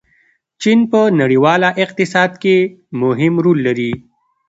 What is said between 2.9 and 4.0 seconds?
مهم رول لري.